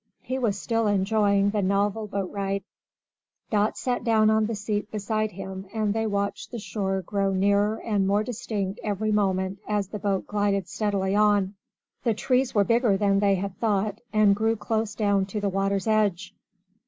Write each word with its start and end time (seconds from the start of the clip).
He 0.23 0.39
was 0.39 0.59
still 0.59 0.87
enjoying 0.87 1.51
the 1.51 1.61
novel 1.61 2.07
boat 2.07 2.31
ride. 2.31 2.63
Dot 3.51 3.77
sat 3.77 4.03
down 4.03 4.31
on 4.31 4.47
the 4.47 4.55
seat 4.55 4.89
beside 4.89 5.29
him, 5.33 5.67
and 5.71 5.93
they 5.93 6.07
watched 6.07 6.49
the 6.49 6.57
shore 6.57 7.03
grow 7.03 7.31
nearer 7.33 7.75
and 7.83 8.07
more 8.07 8.23
distinct 8.23 8.79
every 8.83 9.11
moment 9.11 9.59
as 9.67 9.89
the 9.89 9.99
boat 9.99 10.25
glided 10.25 10.67
steadily 10.67 11.15
on. 11.15 11.53
The 12.03 12.15
trees 12.15 12.55
were 12.55 12.63
bigger 12.63 12.97
than 12.97 13.19
they 13.19 13.35
had 13.35 13.59
thought, 13.59 14.01
and 14.11 14.35
grew 14.35 14.55
close 14.55 14.95
down 14.95 15.27
to 15.27 15.39
the 15.39 15.49
water's 15.49 15.85
edge. 15.85 16.33